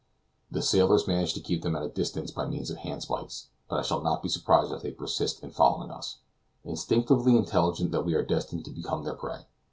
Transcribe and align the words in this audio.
The 0.49 0.63
sailors 0.63 1.07
manage 1.07 1.35
to 1.35 1.39
keep 1.39 1.61
them 1.61 1.75
at 1.75 1.83
a 1.83 1.87
distance 1.87 2.31
by 2.31 2.47
means 2.47 2.71
of 2.71 2.77
handspikes, 2.77 3.49
but 3.69 3.77
I 3.77 3.83
shall 3.83 4.01
not 4.01 4.23
be 4.23 4.29
surprised 4.29 4.71
if 4.73 4.81
they 4.81 4.89
persist 4.89 5.43
in 5.43 5.51
following 5.51 5.91
us, 5.91 6.17
instinctively 6.63 7.37
intelligent 7.37 7.91
that 7.91 8.01
we 8.01 8.15
are 8.15 8.25
destined 8.25 8.65
to 8.65 8.71
become 8.71 9.03
their 9.03 9.13
prey. 9.13 9.45